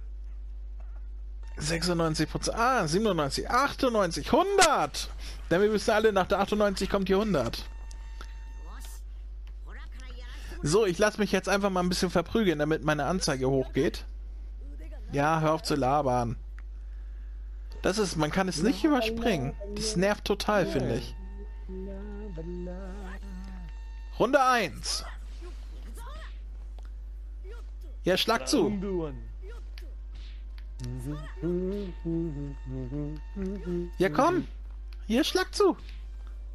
[1.58, 2.58] 96 Prozent.
[2.58, 5.10] Ah, 97, 98, 100!
[5.50, 7.63] Denn wir wissen alle, nach der 98 kommt die 100.
[10.62, 14.06] So, ich lasse mich jetzt einfach mal ein bisschen verprügeln, damit meine Anzeige hochgeht.
[15.12, 16.38] Ja, hör auf zu labern.
[17.82, 19.54] Das ist, man kann es nicht überspringen.
[19.76, 21.16] Das nervt total, finde ich.
[24.18, 25.04] Runde 1.
[28.06, 28.70] Ja, schlag zu.
[33.98, 34.48] Ja, komm.
[35.08, 35.78] Hier, schlag zu.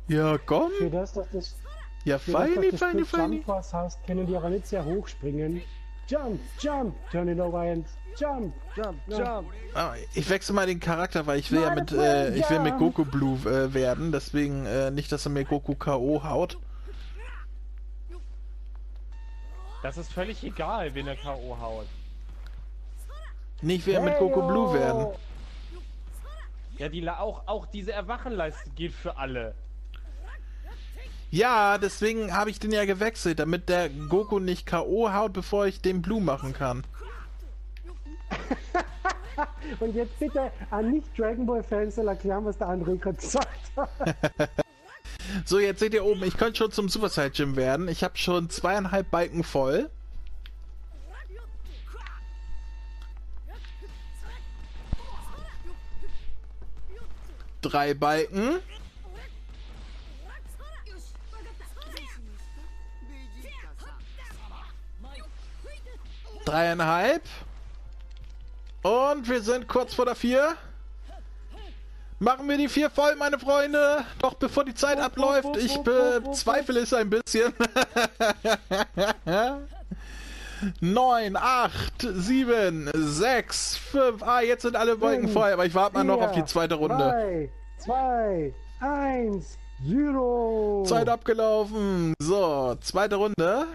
[0.08, 0.70] Ja, komm.
[0.78, 1.56] Für das, dass das,
[2.04, 3.36] ja, feini, feini, feini.
[3.36, 5.60] Jump was hast, können die aber nicht sehr hoch springen.
[6.08, 7.86] Jump, jump, turn it over and
[8.18, 9.46] jump, jump, jump.
[9.74, 12.78] Ah, ich wechsle mal den Charakter, weil ich will ja mit, äh, ich will mit
[12.78, 16.24] Goku Blue äh, werden, deswegen äh, nicht, dass er mir Goku K.O.
[16.24, 16.56] haut.
[19.82, 21.58] Das ist völlig egal, wen er K.O.
[21.60, 21.86] haut.
[23.60, 25.08] Nicht wer mit Goku Blue werden.
[26.78, 29.54] Ja, die auch, auch diese Erwachenleiste geht für alle.
[31.30, 35.12] Ja, deswegen habe ich den ja gewechselt, damit der Goku nicht K.O.
[35.12, 36.84] haut, bevor ich den Blue machen kann.
[39.80, 43.90] Und jetzt bitte an nicht Dragon Ball Fans erklären, was der andere gesagt hat.
[45.44, 47.88] so, jetzt seht ihr oben, ich könnte schon zum Super Saiyan werden.
[47.88, 49.90] Ich habe schon zweieinhalb Balken voll.
[57.62, 58.60] Drei Balken.
[66.44, 67.22] Dreieinhalb.
[68.82, 70.56] Und wir sind kurz vor der vier.
[72.20, 74.04] Machen wir die vier voll, meine Freunde.
[74.20, 77.52] Doch bevor die Zeit abläuft, ich bezweifle es ein bisschen.
[80.80, 84.22] 9, 8, 7, 6, 5.
[84.22, 86.74] Ah, jetzt sind alle Wolken Fünf, voll, aber ich warte mal noch auf die zweite
[86.74, 86.96] Runde.
[86.96, 90.84] 3, 2, 1, 0.
[90.86, 92.14] Zeit abgelaufen.
[92.18, 93.66] So, zweite Runde.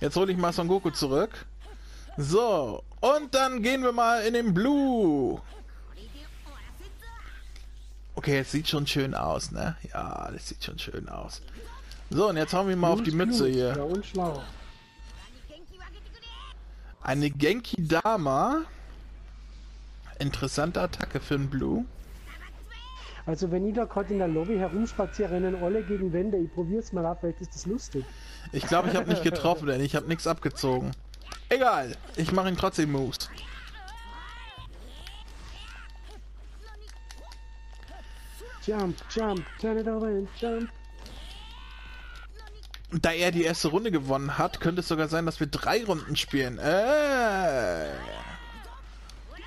[0.00, 1.46] Jetzt hole ich mal Son Goku zurück.
[2.16, 5.40] So, und dann gehen wir mal in den Blue.
[8.14, 9.76] Okay, es sieht schon schön aus, ne?
[9.92, 11.42] Ja, das sieht schon schön aus.
[12.10, 13.84] So, und jetzt hauen wir mal auf die Mütze Ja, hier.
[13.84, 14.42] und schlau.
[17.02, 18.62] Eine Genki Dama.
[20.18, 21.84] Interessante Attacke für einen Blue.
[23.26, 26.38] Also wenn ich da gerade in der Lobby herumspaziere, rennen alle gegen Wände.
[26.38, 28.04] Ich probier's mal ab, vielleicht ist das lustig.
[28.52, 30.92] Ich glaube, ich habe nicht getroffen, denn ich habe nichts abgezogen.
[31.48, 33.28] Egal, ich mache ihn trotzdem Moves.
[38.64, 40.70] Jump, jump, turn it over and jump.
[42.92, 46.14] Da er die erste Runde gewonnen hat, könnte es sogar sein, dass wir drei Runden
[46.16, 46.58] spielen.
[46.58, 47.92] Äh.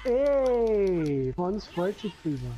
[0.03, 2.51] Ey, Fons freut sich drüber.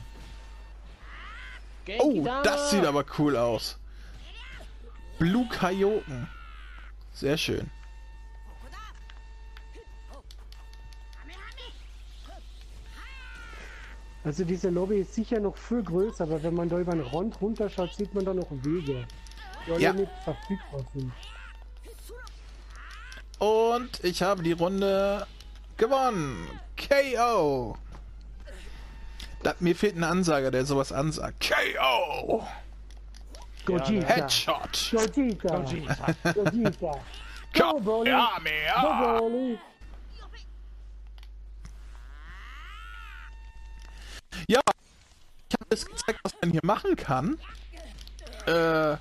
[1.99, 3.77] Oh, das sieht aber cool aus.
[5.19, 6.27] Blue Kaioken.
[7.13, 7.69] Sehr schön.
[14.23, 17.41] Also diese Lobby ist sicher noch viel größer, aber wenn man da über den Rand
[17.41, 19.07] runterschaut, sieht man da noch Wege,
[19.67, 19.93] Ja.
[19.93, 21.11] nicht verfügbar sind.
[23.39, 25.25] Und ich habe die Runde
[25.77, 26.47] gewonnen.
[26.77, 27.77] KO.
[29.43, 31.49] Da, mir fehlt ein Ansager, der sowas ansagt.
[31.49, 32.47] KO.
[33.65, 34.07] Gogeta.
[34.07, 34.91] Headshot.
[34.91, 35.57] Gogeta.
[35.57, 36.33] Gogeta.
[36.33, 36.99] Gogeta.
[37.53, 38.11] Go, Broly.
[38.11, 39.17] Go, Kamehameha.
[39.17, 39.59] Broly.
[44.47, 44.61] Ja,
[45.49, 47.39] ich habe es gezeigt, was man hier machen kann.
[48.45, 48.97] Äh,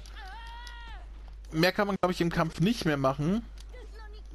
[1.52, 3.42] mehr kann man, glaube ich, im Kampf nicht mehr machen.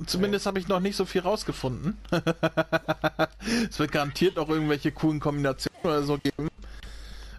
[0.06, 1.98] Zumindest habe ich noch nicht so viel rausgefunden.
[3.70, 6.50] es wird garantiert noch irgendwelche coolen Kombinationen oder so geben.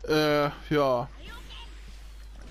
[0.09, 1.09] Äh, ja.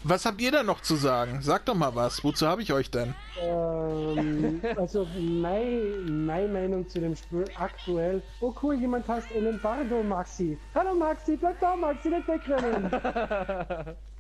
[0.04, 1.42] Was habt ihr da noch zu sagen?
[1.42, 2.24] Sagt doch mal was.
[2.24, 3.16] Wozu habe ich euch denn?
[3.42, 8.22] Ähm, also meine, meine Meinung zu dem Spiel aktuell.
[8.40, 10.60] Oh cool, jemand heißt Elembardo Maxi.
[10.76, 12.92] Hallo Maxi, bleib da Maxi, nicht wegrennen.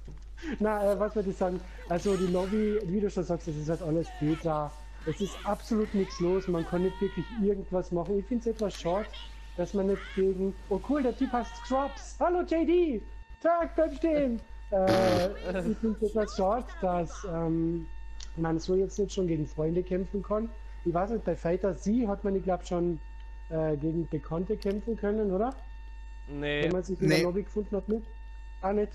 [0.60, 1.60] Na, äh, was würde ich sagen?
[1.90, 4.72] Also die Lobby, wie du schon sagst, das ist halt alles Beta.
[5.06, 8.18] Es ist absolut nichts los, man kann nicht wirklich irgendwas machen.
[8.20, 9.08] Ich finde es etwas short,
[9.56, 10.54] dass man nicht gegen.
[10.70, 12.16] Oh cool, der Typ heißt Scrubs.
[12.20, 13.02] Hallo JD!
[13.42, 14.40] Tag, bleib stehen!
[14.72, 15.28] äh,
[15.72, 17.86] ich finde es etwas short, dass ähm,
[18.38, 20.50] man so jetzt nicht schon gegen Freunde kämpfen kann.
[20.86, 23.00] Ich weiß nicht, bei Fighter Sie hat man, ich glaube, schon
[23.50, 25.54] äh, gegen Bekannte kämpfen können, oder?
[26.28, 26.64] Nee.
[26.64, 27.16] Wenn man sich in Nee.
[27.18, 28.06] der Lobby gefunden hat, nicht?
[28.62, 28.92] Auch nicht.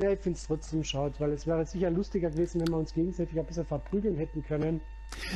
[0.00, 2.94] Ja, ich finde es trotzdem schade, weil es wäre sicher lustiger gewesen, wenn wir uns
[2.94, 4.80] gegenseitig ein bisschen verprügeln hätten können.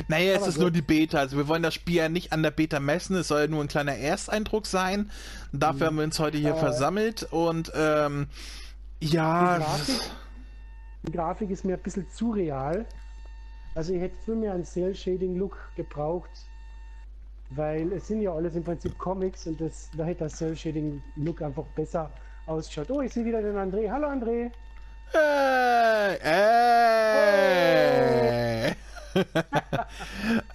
[0.08, 0.62] Naja, es Aber ist gut.
[0.62, 1.18] nur die Beta.
[1.18, 3.16] Also wir wollen das Spiel ja nicht an der Beta messen.
[3.16, 5.10] Es soll ja nur ein kleiner Ersteindruck sein.
[5.52, 8.28] Dafür haben wir uns heute hier Äh, versammelt und ähm,
[9.00, 10.00] ja, Die Grafik,
[11.02, 12.86] die Grafik ist mir ein bisschen zu real.
[13.74, 16.30] Also ich hätte viel mehr einen Cell-Shading-Look gebraucht,
[17.50, 21.64] weil es sind ja alles im Prinzip Comics und das, da hätte der Cell-Shading-Look einfach
[21.74, 22.10] besser
[22.46, 22.90] ausschaut.
[22.90, 23.90] Oh, ich sehe wieder den André.
[23.90, 24.52] Hallo André.
[25.14, 26.34] Äh, äh.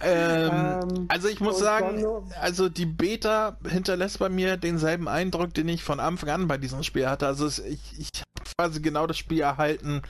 [0.80, 2.04] Ähm, also ich muss sagen,
[2.40, 6.82] also die Beta hinterlässt bei mir denselben Eindruck, den ich von Anfang an bei diesem
[6.82, 7.26] Spiel hatte.
[7.26, 10.02] Also es, ich, ich habe quasi genau das Spiel erhalten,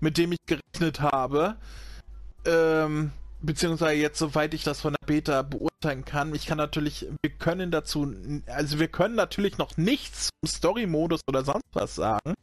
[0.00, 1.56] mit dem ich gerechnet habe.
[2.44, 6.34] Ähm, beziehungsweise jetzt, soweit ich das von der Beta beurteilen kann.
[6.34, 8.14] Ich kann natürlich, wir können dazu,
[8.46, 12.34] also wir können natürlich noch nichts zum Story-Modus oder sonst was sagen,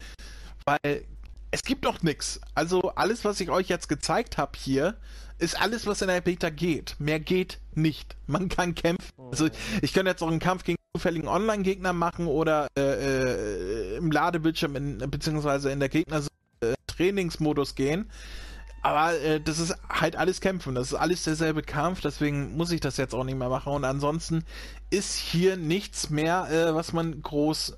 [0.65, 1.05] weil
[1.51, 2.41] es gibt noch nichts.
[2.55, 4.95] Also alles, was ich euch jetzt gezeigt habe hier,
[5.39, 6.95] ist alles, was in der Beta geht.
[6.99, 8.15] Mehr geht nicht.
[8.25, 9.11] Man kann kämpfen.
[9.31, 9.49] Also
[9.81, 14.75] ich kann jetzt auch einen Kampf gegen zufälligen Online-Gegner machen oder äh, äh, im Ladebildschirm
[14.75, 16.23] in, beziehungsweise in der Gegner
[16.61, 18.09] äh, Trainingsmodus gehen.
[18.81, 20.75] Aber äh, das ist halt alles Kämpfen.
[20.75, 23.73] Das ist alles derselbe Kampf, deswegen muss ich das jetzt auch nicht mehr machen.
[23.73, 24.43] Und ansonsten
[24.89, 27.77] ist hier nichts mehr, äh, was man groß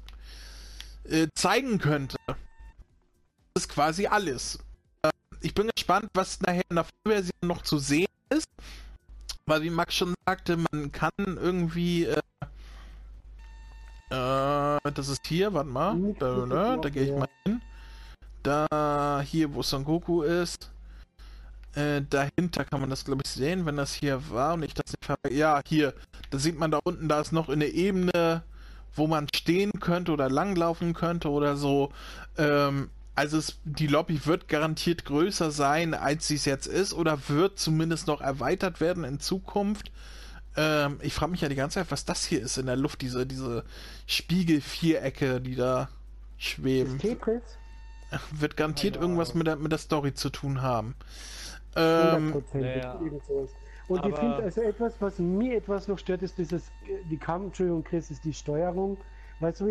[1.06, 2.18] äh, zeigen könnte.
[2.28, 4.60] Das ist quasi alles.
[5.02, 5.10] Äh,
[5.42, 8.48] ich bin gespannt, was nachher in der Vollversion noch zu sehen ist.
[9.46, 12.22] Weil wie Max schon sagte, man kann irgendwie äh,
[14.10, 15.96] äh, das ist hier, warte mal.
[16.20, 17.62] Da, noch, da gehe ich mal hin.
[18.44, 20.72] Da, hier, wo Son Goku ist.
[21.76, 24.92] Äh, dahinter kann man das, glaube ich, sehen, wenn das hier war und ich das
[24.92, 25.94] nicht ver Ja, hier.
[26.32, 28.44] Da sieht man da unten, da ist noch eine Ebene,
[28.96, 31.92] wo man stehen könnte oder langlaufen könnte oder so.
[32.38, 37.20] Ähm, also es, die Lobby wird garantiert größer sein, als sie es jetzt ist, oder
[37.28, 39.92] wird zumindest noch erweitert werden in Zukunft.
[40.56, 43.02] Ähm, ich frage mich ja die ganze Zeit, was das hier ist in der Luft,
[43.02, 43.64] diese, diese
[44.08, 45.90] Spiegelvierecke, die da
[46.38, 46.98] schweben.
[46.98, 47.44] Tetris?
[48.32, 50.96] Wird garantiert irgendwas mit der, mit der Story zu tun haben.
[51.76, 52.78] Ähm, 100%.
[52.78, 53.00] ja.
[53.02, 53.50] irgend sowas.
[53.88, 56.72] Und ich finde, also etwas, was mir etwas noch stört, ist dieses,
[57.10, 58.98] die Kampf, Entschuldigung, Chris, ist die Steuerung.
[59.40, 59.68] Weil so,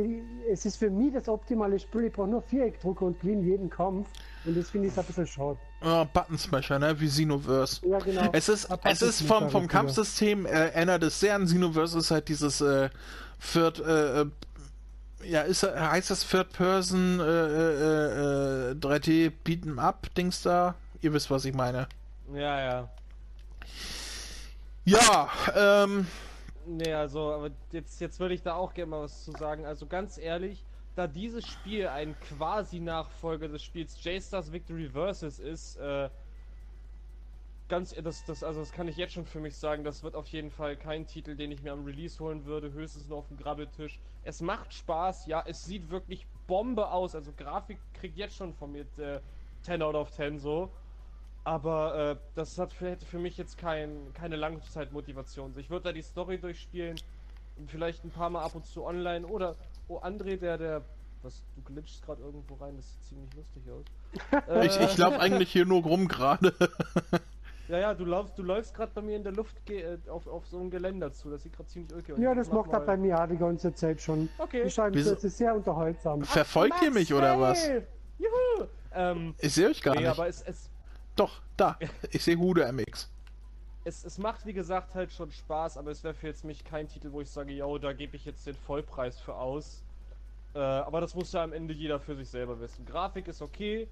[0.51, 2.05] es ist für mich das optimale Spiel.
[2.05, 4.09] Ich brauche nur Viereckdrucker und gewinne jeden Kampf.
[4.45, 5.59] Und das finde ich ein bisschen schade.
[5.83, 6.99] oh, Button Smasher, ne?
[6.99, 7.87] Wie Xenoverse.
[7.87, 8.31] Ja, genau.
[8.33, 12.11] Es ist, es ist vom, vom Button-Smasher, Kampfsystem äh, erinnert es sehr an Xenoverse, ist
[12.11, 12.89] halt dieses äh,
[13.53, 14.27] Third, äh, äh,
[15.25, 20.77] ja, ist, heißt das Third Person äh, äh, äh, 3D Beat'em Up Dings da?
[21.01, 21.89] Ihr wisst, was ich meine.
[22.33, 22.89] Ja, ja.
[24.85, 26.07] Ja, ähm,
[26.69, 29.65] Nee, also, aber jetzt, jetzt würde ich da auch gerne mal was zu sagen.
[29.65, 30.63] Also ganz ehrlich,
[30.97, 36.11] da dieses Spiel ein quasi-Nachfolger des Spiels J-Stars Victory Versus ist, äh,
[37.71, 40.27] ganz, das, das, also das kann ich jetzt schon für mich sagen, das wird auf
[40.27, 43.39] jeden Fall kein Titel, den ich mir am Release holen würde, höchstens nur auf dem
[43.39, 43.99] Grabbeltisch.
[44.25, 48.73] Es macht Spaß, ja, es sieht wirklich Bombe aus, also Grafik kriegt jetzt schon von
[48.73, 49.21] mir äh,
[49.63, 50.71] 10 out of 10 so.
[51.49, 55.55] Aber äh, das hat für, hätte für mich jetzt kein, keine Langzeitmotivation.
[55.57, 57.01] Ich würde da die Story durchspielen
[57.57, 59.55] und vielleicht ein paar Mal ab und zu online oder
[59.89, 60.83] oh André, der der
[61.23, 63.85] was du glitschst gerade irgendwo rein, das sieht ziemlich lustig aus.
[64.65, 66.53] ich, Äh, ich laufe eigentlich hier nur rum gerade.
[67.69, 70.27] Ja, ja, du laufst, du läufst gerade bei mir in der Luft ge- äh, auf,
[70.27, 71.29] auf so ein Geländer zu.
[71.29, 72.19] Das sieht gerade ziemlich okay aus.
[72.19, 74.31] Ja, Ich das mach macht er bei mir auch die ganze Zeit schon.
[74.39, 74.71] Okay.
[74.71, 76.23] Scheinen Wieso- es ist sehr unterhaltsam.
[76.23, 77.69] Verfolgt ihr mich oder was?
[78.19, 78.67] Juhu!
[78.95, 80.09] Ähm, Ich sehe euch gar nee, nicht.
[80.09, 80.71] aber es, es,
[81.19, 81.79] Doch, da.
[82.11, 83.11] Ich sehe Hude MX.
[83.85, 86.89] es, es macht wie gesagt halt schon Spaß, aber es wäre für jetzt mich kein
[86.89, 89.83] Titel, wo ich sage, yo, da gebe ich jetzt den Vollpreis für aus.
[90.55, 92.87] Äh, aber das muss ja am Ende jeder für sich selber wissen.
[92.87, 93.89] Grafik ist okay.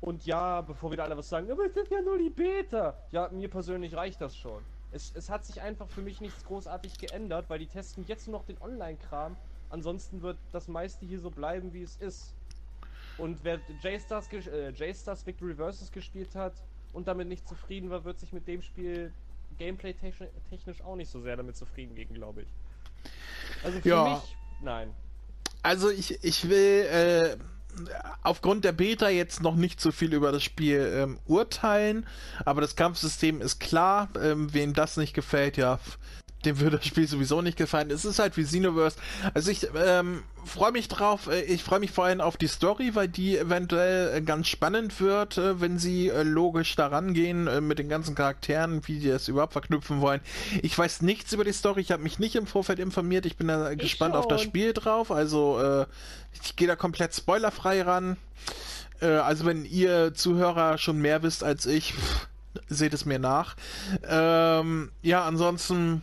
[0.00, 2.96] Und ja, bevor wieder alle was sagen, aber es ist ja nur die Beta.
[3.12, 4.62] Ja, mir persönlich reicht das schon.
[4.90, 8.38] Es, es hat sich einfach für mich nichts großartig geändert, weil die testen jetzt nur
[8.38, 9.36] noch den Online-Kram.
[9.70, 12.34] Ansonsten wird das meiste hier so bleiben, wie es ist.
[13.18, 16.54] Und wer J-Stars, äh, Victory Versus gespielt hat
[16.92, 19.12] und damit nicht zufrieden war, wird sich mit dem Spiel
[19.58, 22.48] gameplay-technisch auch nicht so sehr damit zufrieden gegen, glaube ich.
[23.62, 24.04] Also für Ja.
[24.04, 24.90] mich, nein.
[25.62, 27.36] Also ich, ich will äh,
[28.22, 32.06] aufgrund der Beta jetzt noch nicht so viel über das Spiel ähm, urteilen,
[32.44, 34.08] aber das Kampfsystem ist klar.
[34.20, 35.78] Ähm, wem das nicht gefällt, ja,
[36.44, 37.90] dem würde das Spiel sowieso nicht gefallen.
[37.90, 38.96] Es ist halt wie Xenoverse.
[39.34, 41.28] Also ich ähm, freue mich drauf.
[41.28, 45.00] Äh, Ich freue mich vor allem auf die Story, weil die eventuell äh, ganz spannend
[45.00, 49.52] wird, äh, wenn sie logisch daran gehen mit den ganzen Charakteren, wie die das überhaupt
[49.52, 50.20] verknüpfen wollen.
[50.62, 51.80] Ich weiß nichts über die Story.
[51.80, 53.26] Ich habe mich nicht im Vorfeld informiert.
[53.26, 54.50] Ich bin da gespannt auf das schon.
[54.50, 55.10] Spiel drauf.
[55.10, 55.86] Also äh,
[56.42, 58.16] ich gehe da komplett spoilerfrei ran.
[59.00, 62.28] Äh, also wenn ihr Zuhörer schon mehr wisst als ich, pff,
[62.68, 63.56] seht es mir nach.
[64.06, 66.02] Ähm, ja, ansonsten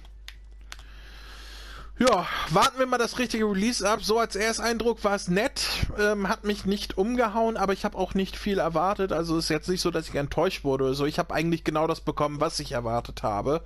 [1.99, 4.01] ja, warten wir mal das richtige Release ab.
[4.01, 8.13] So als Ersteindruck war es nett, ähm, hat mich nicht umgehauen, aber ich habe auch
[8.13, 9.11] nicht viel erwartet.
[9.11, 11.05] Also ist jetzt nicht so, dass ich enttäuscht wurde oder so.
[11.05, 13.61] Ich habe eigentlich genau das bekommen, was ich erwartet habe.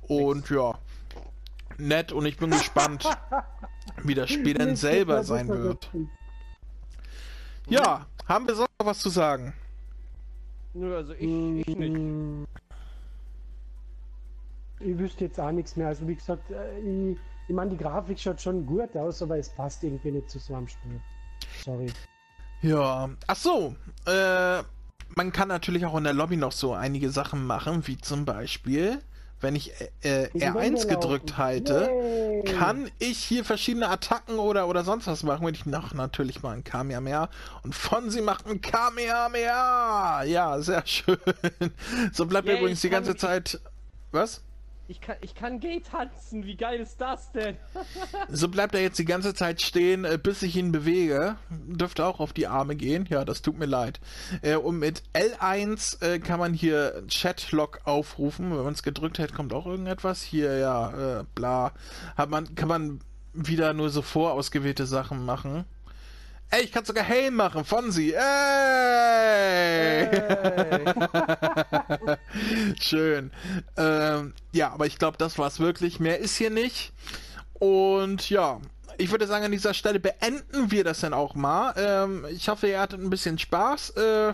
[0.00, 0.78] Und ja,
[1.76, 3.06] nett und ich bin gespannt,
[4.02, 5.90] wie das Spiel dann Nicht, selber sein wird.
[7.68, 9.52] Ja, haben wir sonst noch was zu sagen?
[10.72, 11.94] Nö, also ich, ich nicht.
[11.94, 12.44] Mm.
[14.80, 15.88] Ich wüsste jetzt auch nichts mehr.
[15.88, 19.48] Also wie gesagt, äh, ich, ich meine, die Grafik schaut schon gut aus, aber es
[19.48, 21.00] passt irgendwie nicht zu so einem Spiel.
[21.62, 21.92] Sorry.
[22.62, 23.74] Ja, ach so,
[24.06, 24.62] äh,
[25.16, 29.00] man kann natürlich auch in der Lobby noch so einige Sachen machen, wie zum Beispiel,
[29.40, 32.42] wenn ich äh, Die R1 Wände gedrückt halte, Yay.
[32.56, 36.52] kann ich hier verschiedene Attacken oder, oder sonst was machen, wenn ich noch natürlich mal
[36.52, 37.28] ein Kamehameha
[37.62, 40.24] und Fonsi macht ein Kamehameha.
[40.24, 41.18] Ja, sehr schön.
[42.12, 43.60] So bleibt Yay, übrigens die ganze Zeit,
[44.10, 44.42] was?
[44.86, 47.56] Ich kann, ich kann Gay tanzen, wie geil ist das denn?
[48.28, 51.36] So bleibt er jetzt die ganze Zeit stehen, äh, bis ich ihn bewege.
[51.50, 53.06] Dürfte auch auf die Arme gehen.
[53.08, 54.00] Ja, das tut mir leid.
[54.42, 58.50] Äh, und mit L1 äh, kann man hier Chatlog aufrufen.
[58.50, 60.22] Wenn man es gedrückt hält, kommt auch irgendetwas.
[60.22, 61.72] Hier, ja, bla.
[62.16, 63.00] Hat man, kann man
[63.32, 65.64] wieder nur so vorausgewählte Sachen machen.
[66.50, 68.12] Ey, ich kann sogar Hey machen, Fonsi.
[68.12, 68.22] Ey!
[72.80, 73.30] Schön.
[73.76, 75.98] Ähm, ja, aber ich glaube, das war's wirklich.
[76.00, 76.92] Mehr ist hier nicht.
[77.54, 78.60] Und ja,
[78.98, 81.74] ich würde sagen, an dieser Stelle beenden wir das dann auch mal.
[81.76, 83.90] Ähm, ich hoffe, ihr hattet ein bisschen Spaß.
[83.90, 84.32] Äh,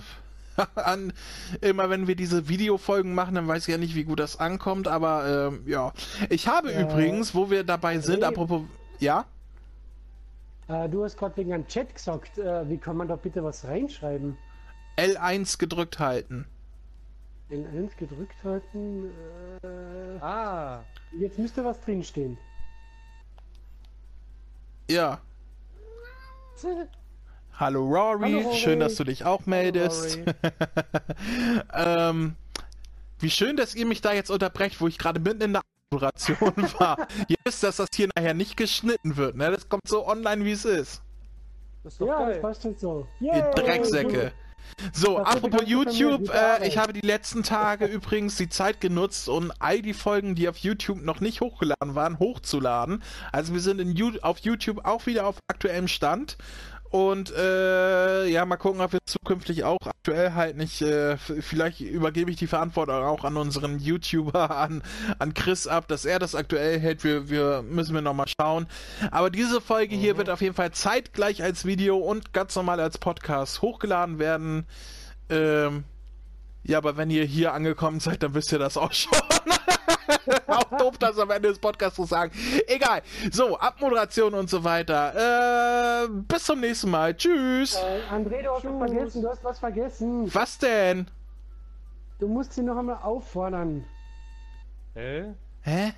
[0.74, 1.14] an,
[1.62, 4.88] immer wenn wir diese Videofolgen machen, dann weiß ich ja nicht, wie gut das ankommt.
[4.88, 5.92] Aber ähm, ja,
[6.28, 6.80] ich habe Ja.
[6.82, 8.24] übrigens, wo wir dabei sind, Hey.
[8.28, 8.62] apropos,
[8.98, 9.24] ja.
[10.70, 13.64] Äh, du hast gerade wegen einem Chat gesagt, äh, wie kann man da bitte was
[13.64, 14.38] reinschreiben?
[14.96, 16.46] L1 gedrückt halten.
[17.50, 19.10] L1 gedrückt halten.
[19.64, 20.84] Äh, Ah.
[21.18, 22.38] jetzt müsste was drinstehen.
[24.88, 25.20] Ja.
[27.58, 28.56] Hallo Rory, Hallo, Rory.
[28.56, 30.20] schön, dass du dich auch meldest.
[31.74, 32.36] Ähm,
[33.18, 35.62] wie schön, dass ihr mich da jetzt unterbrecht, wo ich gerade mitten in der
[35.93, 37.07] Moderation war.
[37.28, 39.51] ihr wisst, dass das hier nachher nicht geschnitten wird, ne?
[39.51, 41.03] Das kommt so online, wie es ist.
[41.82, 42.41] Das ist doch Ja, das geil.
[42.41, 43.07] passt schon so.
[43.20, 43.51] Ihr Yay!
[43.55, 44.32] Drecksäcke.
[44.93, 49.51] So, Das apropos YouTube, äh, ich habe die letzten Tage übrigens die Zeit genutzt, um
[49.59, 53.03] all die Folgen, die auf YouTube noch nicht hochgeladen waren, hochzuladen.
[53.32, 56.36] Also wir sind in auf YouTube auch wieder auf aktuellem Stand.
[56.91, 57.36] Und äh,
[58.28, 62.46] ja, mal gucken, ob wir zukünftig auch aktuell halt nicht, äh, vielleicht übergebe ich die
[62.46, 64.82] Verantwortung auch an unseren YouTuber, an,
[65.18, 67.04] an Chris ab, dass er das aktuell hält.
[67.04, 68.66] Wir, wir müssen wir nochmal schauen.
[69.10, 72.98] Aber diese Folge hier wird auf jeden Fall zeitgleich als Video und ganz normal als
[72.98, 74.66] Podcast hochgeladen werden.
[75.28, 75.84] Ähm,
[76.62, 79.12] ja, aber wenn ihr hier angekommen seid, dann wisst ihr das auch schon.
[80.46, 82.32] auch doof, das am Ende des Podcasts zu sagen.
[82.66, 83.02] Egal.
[83.30, 86.04] So, Abmoderation und so weiter.
[86.04, 87.16] Äh, bis zum nächsten Mal.
[87.16, 87.76] Tschüss.
[87.76, 90.34] Äh, André, du hast was vergessen, du hast was vergessen.
[90.34, 91.06] Was denn?
[92.18, 93.84] Du musst sie noch einmal auffordern.
[94.94, 95.24] Hä?
[95.62, 95.92] Hä?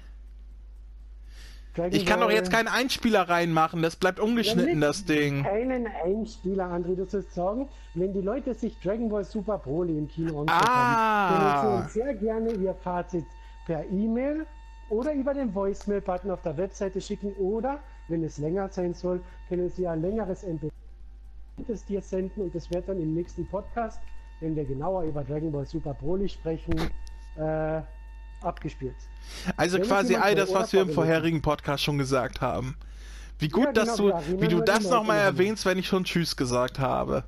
[1.90, 3.80] Ich kann doch jetzt keinen Einspieler reinmachen.
[3.80, 5.42] Das bleibt ungeschnitten, Ja, das Ding.
[5.42, 10.06] Keinen Einspieler, André, du sollst sagen, wenn die Leute sich Dragon Ball Super Broly im
[10.06, 11.78] Kino angeschaut Ah.
[11.78, 13.24] uns sehr gerne ihr Fazit
[13.66, 14.46] per E-Mail
[14.90, 19.70] oder über den Voicemail-Button auf der Webseite schicken oder, wenn es länger sein soll, können
[19.70, 20.70] sie ein längeres MP
[21.68, 24.00] das dir senden und das wird dann im nächsten Podcast,
[24.40, 26.74] wenn wir genauer über Dragon Ball Super Broly sprechen,
[27.36, 27.80] äh,
[28.40, 28.96] abgespielt.
[29.56, 32.76] Also Wenn es quasi all das, was wir im vorherigen Podcast schon gesagt haben.
[33.38, 35.86] Wie gut, Ja, dass genau, du, wir erinnern wie du das nochmal erwähnst, wenn ich
[35.86, 37.24] schon Tschüss gesagt habe.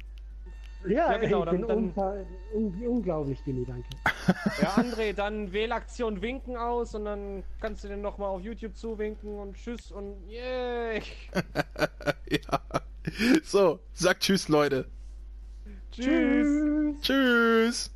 [0.86, 2.24] Ja, Ja, genau, ich bin dann- unver-
[2.54, 3.88] un unglaublich, Billy, danke.
[4.62, 9.38] Ja, André, dann Wählaktion winken aus und dann kannst du den nochmal auf YouTube zuwinken
[9.38, 11.02] und tschüss und yay.
[12.30, 12.60] ja.
[13.44, 14.86] So, sag Tschüss, Leute.
[15.92, 17.00] Tschüss.
[17.02, 17.90] Tschüss.